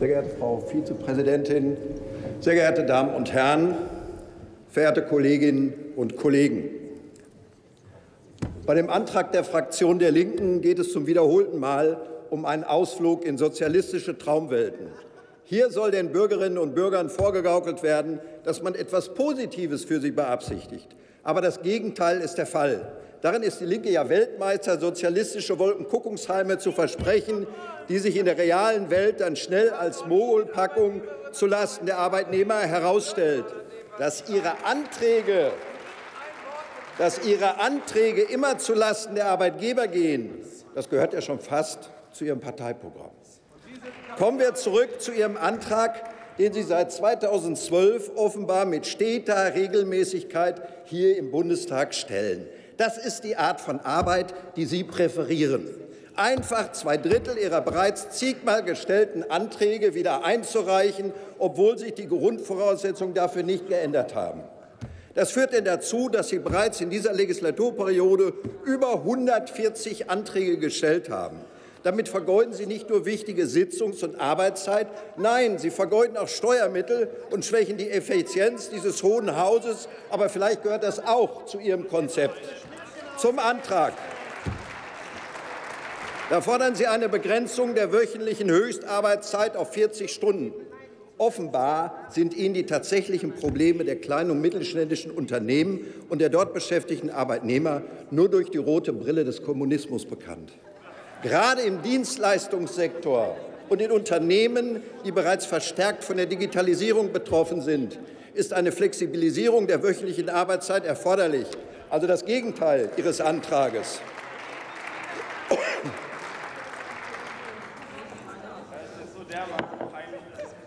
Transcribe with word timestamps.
Sehr 0.00 0.08
geehrte 0.08 0.30
Frau 0.38 0.60
Vizepräsidentin, 0.60 1.76
sehr 2.40 2.54
geehrte 2.54 2.86
Damen 2.86 3.14
und 3.14 3.34
Herren, 3.34 3.74
verehrte 4.70 5.02
Kolleginnen 5.02 5.74
und 5.94 6.16
Kollegen! 6.16 6.70
Bei 8.64 8.72
dem 8.72 8.88
Antrag 8.88 9.32
der 9.32 9.44
Fraktion 9.44 9.98
der 9.98 10.10
Linken 10.10 10.62
geht 10.62 10.78
es 10.78 10.90
zum 10.90 11.06
wiederholten 11.06 11.58
Mal 11.58 12.00
um 12.30 12.46
einen 12.46 12.64
Ausflug 12.64 13.26
in 13.26 13.36
sozialistische 13.36 14.16
Traumwelten. 14.16 14.86
Hier 15.44 15.68
soll 15.68 15.90
den 15.90 16.12
Bürgerinnen 16.12 16.56
und 16.56 16.74
Bürgern 16.74 17.10
vorgegaukelt 17.10 17.82
werden, 17.82 18.20
dass 18.42 18.62
man 18.62 18.74
etwas 18.74 19.12
Positives 19.12 19.84
für 19.84 20.00
sie 20.00 20.12
beabsichtigt. 20.12 20.88
Aber 21.24 21.42
das 21.42 21.60
Gegenteil 21.60 22.22
ist 22.22 22.36
der 22.36 22.46
Fall. 22.46 22.90
Darin 23.22 23.42
ist 23.42 23.60
die 23.60 23.66
Linke 23.66 23.90
ja 23.90 24.08
Weltmeister, 24.08 24.78
sozialistische 24.78 25.58
Wolkenkuckucksheime 25.58 26.58
zu 26.58 26.72
versprechen, 26.72 27.46
die 27.88 27.98
sich 27.98 28.16
in 28.16 28.24
der 28.24 28.38
realen 28.38 28.90
Welt 28.90 29.20
dann 29.20 29.36
schnell 29.36 29.70
als 29.70 30.06
Mogulpackung 30.06 31.02
zulasten 31.32 31.86
der 31.86 31.98
Arbeitnehmer 31.98 32.60
herausstellt. 32.60 33.44
Dass 33.98 34.28
ihre 34.30 34.64
Anträge 34.64 35.52
dass 37.00 37.24
Ihre 37.24 37.58
Anträge 37.58 38.20
immer 38.20 38.58
zulasten 38.58 39.14
der 39.14 39.24
Arbeitgeber 39.28 39.88
gehen, 39.88 40.44
das 40.74 40.90
gehört 40.90 41.14
ja 41.14 41.22
schon 41.22 41.38
fast 41.38 41.88
zu 42.12 42.26
Ihrem 42.26 42.40
Parteiprogramm. 42.40 43.12
Kommen 44.18 44.38
wir 44.38 44.54
zurück 44.54 45.00
zu 45.00 45.10
Ihrem 45.10 45.38
Antrag, 45.38 45.94
den 46.36 46.52
Sie 46.52 46.62
seit 46.62 46.92
2012 46.92 48.10
offenbar 48.16 48.66
mit 48.66 48.86
steter 48.86 49.54
Regelmäßigkeit 49.54 50.60
hier 50.84 51.16
im 51.16 51.30
Bundestag 51.30 51.94
stellen. 51.94 52.46
Das 52.80 52.96
ist 52.96 53.24
die 53.24 53.36
Art 53.36 53.60
von 53.60 53.78
Arbeit, 53.80 54.32
die 54.56 54.64
Sie 54.64 54.84
präferieren. 54.84 55.68
Einfach 56.16 56.72
zwei 56.72 56.96
Drittel 56.96 57.36
Ihrer 57.36 57.60
bereits 57.60 58.08
zigmal 58.08 58.64
gestellten 58.64 59.22
Anträge 59.22 59.94
wieder 59.94 60.24
einzureichen, 60.24 61.12
obwohl 61.38 61.76
sich 61.76 61.92
die 61.92 62.08
Grundvoraussetzungen 62.08 63.12
dafür 63.12 63.42
nicht 63.42 63.68
geändert 63.68 64.14
haben. 64.14 64.44
Das 65.12 65.30
führt 65.30 65.52
denn 65.52 65.66
dazu, 65.66 66.08
dass 66.08 66.30
Sie 66.30 66.38
bereits 66.38 66.80
in 66.80 66.88
dieser 66.88 67.12
Legislaturperiode 67.12 68.32
über 68.64 68.94
140 68.94 70.08
Anträge 70.08 70.56
gestellt 70.56 71.10
haben. 71.10 71.36
Damit 71.82 72.08
vergeuden 72.08 72.52
Sie 72.52 72.66
nicht 72.66 72.90
nur 72.90 73.06
wichtige 73.06 73.44
Sitzungs- 73.44 74.04
und 74.04 74.20
Arbeitszeit, 74.20 74.88
nein, 75.16 75.58
Sie 75.58 75.70
vergeuden 75.70 76.18
auch 76.18 76.28
Steuermittel 76.28 77.08
und 77.30 77.44
schwächen 77.44 77.78
die 77.78 77.90
Effizienz 77.90 78.68
dieses 78.68 79.02
Hohen 79.02 79.36
Hauses. 79.36 79.88
Aber 80.10 80.28
vielleicht 80.28 80.62
gehört 80.62 80.82
das 80.82 81.04
auch 81.06 81.46
zu 81.46 81.58
Ihrem 81.58 81.88
Konzept. 81.88 82.38
Zum 83.16 83.38
Antrag. 83.38 83.94
Da 86.28 86.42
fordern 86.42 86.74
Sie 86.74 86.86
eine 86.86 87.08
Begrenzung 87.08 87.74
der 87.74 87.92
wöchentlichen 87.92 88.50
Höchstarbeitszeit 88.50 89.56
auf 89.56 89.72
40 89.72 90.12
Stunden. 90.12 90.52
Offenbar 91.16 92.06
sind 92.10 92.34
Ihnen 92.34 92.54
die 92.54 92.66
tatsächlichen 92.66 93.34
Probleme 93.34 93.84
der 93.84 93.96
kleinen 93.96 94.30
und 94.30 94.40
mittelständischen 94.40 95.10
Unternehmen 95.10 95.86
und 96.08 96.20
der 96.20 96.28
dort 96.28 96.54
beschäftigten 96.54 97.10
Arbeitnehmer 97.10 97.82
nur 98.10 98.28
durch 98.28 98.50
die 98.50 98.58
rote 98.58 98.92
Brille 98.92 99.24
des 99.24 99.42
Kommunismus 99.42 100.06
bekannt. 100.06 100.52
Gerade 101.22 101.62
im 101.62 101.82
Dienstleistungssektor 101.82 103.36
und 103.68 103.82
in 103.82 103.90
Unternehmen, 103.90 104.82
die 105.04 105.12
bereits 105.12 105.44
verstärkt 105.44 106.02
von 106.02 106.16
der 106.16 106.26
Digitalisierung 106.26 107.12
betroffen 107.12 107.60
sind, 107.60 107.98
ist 108.32 108.54
eine 108.54 108.72
Flexibilisierung 108.72 109.66
der 109.66 109.82
wöchentlichen 109.82 110.30
Arbeitszeit 110.30 110.84
erforderlich, 110.84 111.46
also 111.90 112.06
das 112.06 112.24
Gegenteil 112.24 112.90
Ihres 112.96 113.20
Antrages. 113.20 114.00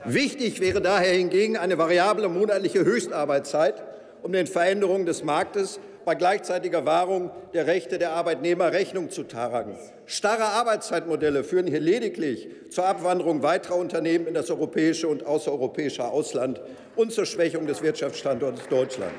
Wichtig 0.06 0.60
wäre 0.60 0.82
daher 0.82 1.14
hingegen 1.14 1.58
eine 1.58 1.78
variable 1.78 2.28
monatliche 2.28 2.84
Höchstarbeitszeit, 2.84 3.82
um 4.24 4.32
den 4.32 4.48
Veränderungen 4.48 5.06
des 5.06 5.24
Marktes 5.24 5.80
bei 6.06 6.16
gleichzeitiger 6.16 6.86
Wahrung 6.86 7.32
der 7.54 7.67
Rechte 7.67 7.98
der 7.98 8.11
Arbeitnehmer 8.11 8.72
Rechnung 8.72 9.10
zu 9.10 9.23
tragen. 9.23 9.78
Starre 10.06 10.44
Arbeitszeitmodelle 10.44 11.44
führen 11.44 11.67
hier 11.67 11.80
lediglich 11.80 12.48
zur 12.70 12.86
Abwanderung 12.86 13.44
weiterer 13.44 13.76
Unternehmen 13.76 14.28
in 14.28 14.33
das 14.33 14.50
europäische 14.50 15.08
und 15.08 15.26
außereuropäische 15.26 16.06
Ausland 16.06 16.62
und 16.95 17.12
zur 17.12 17.26
Schwächung 17.26 17.67
des 17.67 17.82
Wirtschaftsstandorts 17.82 18.67
Deutschland. 18.67 19.14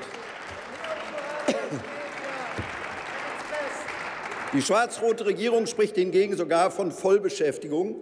Die 4.53 4.61
schwarz-rote 4.61 5.25
Regierung 5.25 5.65
spricht 5.65 5.95
hingegen 5.95 6.37
sogar 6.37 6.71
von 6.71 6.91
Vollbeschäftigung 6.91 7.95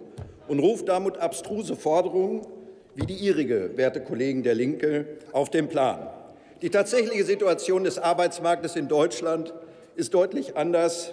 und 0.46 0.58
ruft 0.60 0.88
damit 0.88 1.18
abstruse 1.18 1.74
Forderungen 1.74 2.46
wie 2.94 3.06
die 3.06 3.14
Ihrige, 3.14 3.76
werte 3.76 4.00
Kollegen 4.00 4.42
der 4.42 4.54
Linke, 4.54 5.06
auf 5.32 5.50
den 5.50 5.68
Plan. 5.68 6.08
Die 6.64 6.70
tatsächliche 6.70 7.26
Situation 7.26 7.84
des 7.84 7.98
Arbeitsmarktes 7.98 8.74
in 8.74 8.88
Deutschland 8.88 9.52
ist 9.96 10.14
deutlich 10.14 10.56
anders, 10.56 11.12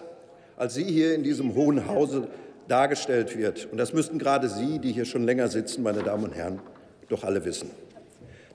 als 0.56 0.76
sie 0.76 0.86
hier 0.86 1.14
in 1.14 1.24
diesem 1.24 1.56
Hohen 1.56 1.90
Hause 1.90 2.30
dargestellt 2.70 3.38
wird. 3.38 3.68
Und 3.70 3.78
das 3.78 3.92
müssten 3.92 4.18
gerade 4.18 4.48
Sie, 4.48 4.80
die 4.80 4.94
hier 4.94 5.04
schon 5.04 5.26
länger 5.26 5.50
sitzen, 5.50 5.84
meine 5.84 6.04
Damen 6.04 6.24
und 6.24 6.36
Herren, 6.36 6.62
doch 7.10 7.26
alle 7.26 7.44
wissen. 7.44 7.70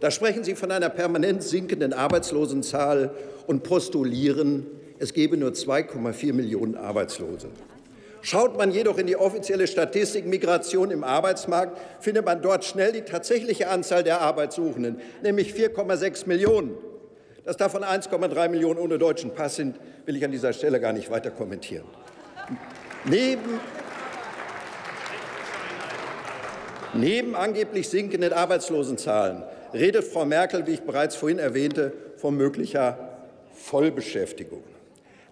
Da 0.00 0.10
sprechen 0.10 0.42
Sie 0.42 0.54
von 0.54 0.70
einer 0.70 0.88
permanent 0.88 1.42
sinkenden 1.42 1.92
Arbeitslosenzahl 1.92 3.10
und 3.46 3.62
postulieren, 3.62 4.64
es 4.98 5.12
gebe 5.12 5.36
nur 5.36 5.50
2,4 5.50 6.32
Millionen 6.32 6.76
Arbeitslose. 6.76 7.48
Schaut 8.22 8.56
man 8.56 8.72
jedoch 8.72 8.96
in 8.96 9.06
die 9.06 9.16
offizielle 9.16 9.66
Statistik 9.66 10.26
Migration 10.26 10.90
im 10.90 11.04
Arbeitsmarkt, 11.04 11.78
findet 12.00 12.24
man 12.24 12.40
dort 12.40 12.64
schnell 12.64 12.92
die 12.92 13.02
tatsächliche 13.02 13.68
Anzahl 13.68 14.02
der 14.02 14.22
Arbeitssuchenden, 14.22 14.98
nämlich 15.22 15.52
4,6 15.52 16.26
Millionen. 16.26 16.74
Dass 17.46 17.56
davon 17.56 17.84
1,3 17.84 18.48
Millionen 18.48 18.80
ohne 18.80 18.98
deutschen 18.98 19.32
Pass 19.32 19.54
sind, 19.54 19.76
will 20.04 20.16
ich 20.16 20.24
an 20.24 20.32
dieser 20.32 20.52
Stelle 20.52 20.80
gar 20.80 20.92
nicht 20.92 21.12
weiter 21.12 21.30
kommentieren. 21.30 21.86
Neben, 23.04 23.60
neben 26.92 27.36
angeblich 27.36 27.88
sinkenden 27.88 28.32
Arbeitslosenzahlen 28.32 29.44
redet 29.72 30.02
Frau 30.02 30.24
Merkel, 30.24 30.66
wie 30.66 30.72
ich 30.72 30.82
bereits 30.82 31.14
vorhin 31.14 31.38
erwähnte, 31.38 31.92
von 32.16 32.36
möglicher 32.36 33.16
Vollbeschäftigung. 33.52 34.64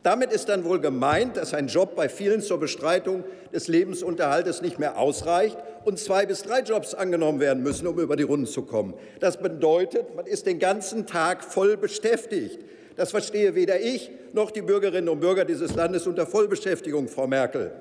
Damit 0.04 0.32
ist 0.34 0.50
dann 0.50 0.64
wohl 0.66 0.80
gemeint, 0.80 1.38
dass 1.38 1.54
ein 1.54 1.66
Job 1.66 1.96
bei 1.96 2.10
vielen 2.10 2.42
zur 2.42 2.60
Bestreitung 2.60 3.24
des 3.54 3.68
Lebensunterhaltes 3.68 4.60
nicht 4.60 4.78
mehr 4.78 4.98
ausreicht 4.98 5.56
und 5.86 5.98
zwei 5.98 6.26
bis 6.26 6.42
drei 6.42 6.60
Jobs 6.60 6.92
angenommen 6.92 7.40
werden 7.40 7.62
müssen, 7.62 7.86
um 7.86 7.98
über 7.98 8.14
die 8.14 8.22
Runden 8.22 8.44
zu 8.44 8.66
kommen. 8.66 8.92
Das 9.20 9.38
bedeutet, 9.38 10.14
man 10.14 10.26
ist 10.26 10.44
den 10.44 10.58
ganzen 10.58 11.06
Tag 11.06 11.42
voll 11.42 11.78
beschäftigt. 11.78 12.58
Das 12.96 13.12
verstehe 13.12 13.54
weder 13.54 13.80
ich 13.80 14.10
noch 14.34 14.50
die 14.50 14.60
Bürgerinnen 14.60 15.08
und 15.08 15.20
Bürger 15.20 15.46
dieses 15.46 15.74
Landes 15.74 16.06
unter 16.06 16.26
Vollbeschäftigung, 16.26 17.08
Frau 17.08 17.26
Merkel. 17.26 17.72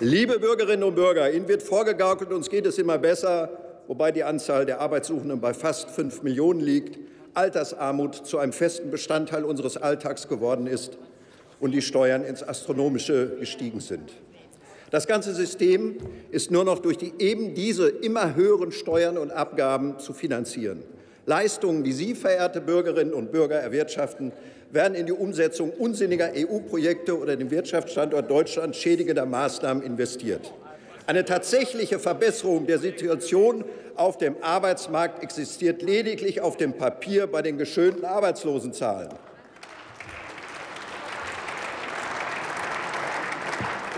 Liebe 0.00 0.38
Bürgerinnen 0.38 0.84
und 0.84 0.94
Bürger, 0.94 1.30
Ihnen 1.30 1.46
wird 1.46 1.62
vorgegaukelt, 1.62 2.32
uns 2.32 2.48
geht 2.48 2.64
es 2.64 2.78
immer 2.78 2.96
besser 2.96 3.67
wobei 3.88 4.12
die 4.12 4.22
Anzahl 4.22 4.66
der 4.66 4.80
Arbeitssuchenden 4.80 5.40
bei 5.40 5.52
fast 5.52 5.90
fünf 5.90 6.22
Millionen 6.22 6.60
liegt, 6.60 6.98
Altersarmut 7.34 8.14
zu 8.14 8.38
einem 8.38 8.52
festen 8.52 8.90
Bestandteil 8.90 9.44
unseres 9.44 9.76
Alltags 9.76 10.28
geworden 10.28 10.66
ist 10.66 10.98
und 11.58 11.72
die 11.72 11.82
Steuern 11.82 12.22
ins 12.24 12.46
Astronomische 12.46 13.36
gestiegen 13.40 13.80
sind. 13.80 14.12
Das 14.90 15.06
ganze 15.06 15.34
System 15.34 15.96
ist 16.30 16.50
nur 16.50 16.64
noch 16.64 16.78
durch 16.78 16.96
die 16.96 17.12
eben 17.18 17.54
diese 17.54 17.88
immer 17.88 18.34
höheren 18.34 18.72
Steuern 18.72 19.18
und 19.18 19.30
Abgaben 19.30 19.98
zu 19.98 20.12
finanzieren. 20.12 20.82
Leistungen, 21.26 21.84
die 21.84 21.92
Sie, 21.92 22.14
verehrte 22.14 22.62
Bürgerinnen 22.62 23.12
und 23.12 23.30
Bürger, 23.30 23.56
erwirtschaften, 23.56 24.32
werden 24.70 24.94
in 24.94 25.06
die 25.06 25.12
Umsetzung 25.12 25.70
unsinniger 25.70 26.30
EU-Projekte 26.34 27.18
oder 27.18 27.36
den 27.36 27.50
Wirtschaftsstandort 27.50 28.30
Deutschland 28.30 28.76
schädigender 28.76 29.26
Maßnahmen 29.26 29.82
investiert. 29.82 30.52
Eine 31.08 31.24
tatsächliche 31.24 31.98
Verbesserung 31.98 32.66
der 32.66 32.78
Situation 32.78 33.64
auf 33.96 34.18
dem 34.18 34.36
Arbeitsmarkt 34.42 35.22
existiert 35.22 35.80
lediglich 35.80 36.42
auf 36.42 36.58
dem 36.58 36.74
Papier 36.74 37.26
bei 37.26 37.40
den 37.40 37.56
geschönten 37.56 38.04
Arbeitslosenzahlen. 38.04 39.08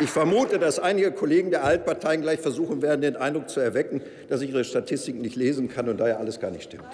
Ich 0.00 0.10
vermute, 0.10 0.60
dass 0.60 0.78
einige 0.78 1.10
Kollegen 1.10 1.50
der 1.50 1.64
Altparteien 1.64 2.22
gleich 2.22 2.38
versuchen 2.38 2.80
werden, 2.80 3.00
den 3.00 3.16
Eindruck 3.16 3.50
zu 3.50 3.58
erwecken, 3.58 4.02
dass 4.28 4.40
ich 4.40 4.50
Ihre 4.50 4.62
Statistiken 4.62 5.20
nicht 5.20 5.34
lesen 5.34 5.68
kann 5.68 5.88
und 5.88 5.98
daher 5.98 6.20
alles 6.20 6.38
gar 6.38 6.52
nicht 6.52 6.62
stimmt. 6.62 6.84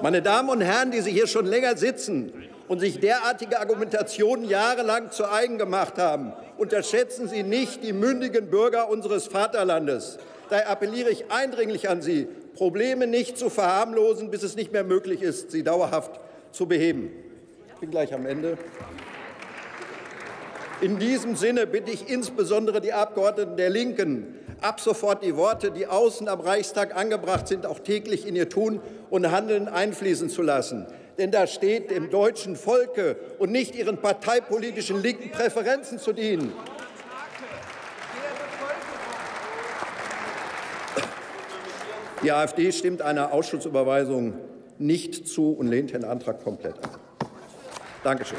Meine 0.00 0.22
Damen 0.22 0.48
und 0.48 0.62
Herren, 0.62 0.90
die 0.90 1.02
Sie 1.02 1.12
hier 1.12 1.26
schon 1.26 1.44
länger 1.44 1.76
sitzen 1.76 2.32
und 2.68 2.80
sich 2.80 3.00
derartige 3.00 3.60
Argumentationen 3.60 4.48
jahrelang 4.48 5.10
zu 5.10 5.30
eigen 5.30 5.58
gemacht 5.58 5.98
haben, 5.98 6.32
unterschätzen 6.56 7.28
Sie 7.28 7.42
nicht 7.42 7.84
die 7.84 7.92
mündigen 7.92 8.48
Bürger 8.48 8.88
unseres 8.88 9.26
Vaterlandes. 9.26 10.18
Daher 10.48 10.70
appelliere 10.70 11.10
ich 11.10 11.30
eindringlich 11.30 11.88
an 11.88 12.02
Sie, 12.02 12.28
Probleme 12.54 13.06
nicht 13.06 13.36
zu 13.36 13.50
verharmlosen, 13.50 14.30
bis 14.30 14.42
es 14.42 14.56
nicht 14.56 14.72
mehr 14.72 14.84
möglich 14.84 15.22
ist, 15.22 15.50
sie 15.50 15.62
dauerhaft 15.62 16.20
zu 16.52 16.66
beheben. 16.66 17.10
Ich 17.74 17.80
bin 17.80 17.90
gleich 17.90 18.14
am 18.14 18.26
Ende. 18.26 18.56
In 20.80 20.98
diesem 20.98 21.34
Sinne 21.34 21.66
bitte 21.66 21.90
ich 21.90 22.08
insbesondere 22.08 22.80
die 22.80 22.92
Abgeordneten 22.92 23.56
der 23.56 23.70
Linken, 23.70 24.38
ab 24.60 24.80
sofort 24.80 25.24
die 25.24 25.36
Worte, 25.36 25.70
die 25.70 25.86
außen 25.86 26.28
am 26.28 26.40
Reichstag 26.40 26.96
angebracht 26.96 27.48
sind, 27.48 27.66
auch 27.66 27.80
täglich 27.80 28.26
in 28.26 28.36
ihr 28.36 28.48
Tun 28.48 28.80
und 29.10 29.30
Handeln 29.30 29.68
einfließen 29.68 30.28
zu 30.28 30.42
lassen. 30.42 30.86
Denn 31.18 31.30
da 31.30 31.46
steht 31.46 31.90
dem 31.90 32.10
deutschen 32.10 32.56
Volke 32.56 33.16
und 33.38 33.52
nicht 33.52 33.76
ihren 33.76 33.98
parteipolitischen 33.98 35.02
linken 35.02 35.30
Präferenzen 35.30 35.98
zu 35.98 36.12
dienen. 36.12 36.52
Die 42.22 42.32
AfD 42.32 42.72
stimmt 42.72 43.02
einer 43.02 43.32
Ausschussüberweisung 43.32 44.34
nicht 44.78 45.28
zu 45.28 45.52
und 45.52 45.68
lehnt 45.68 45.92
den 45.92 46.04
Antrag 46.04 46.42
komplett 46.42 46.82
ab. 46.82 46.98
Dankeschön. 48.02 48.38